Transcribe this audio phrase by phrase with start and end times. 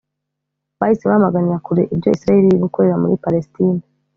[0.79, 3.79] bahise bamaganira kure ibyo Israel iri gukorera muri Palestine